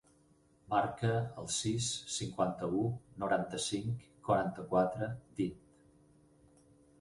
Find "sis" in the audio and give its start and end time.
1.55-1.89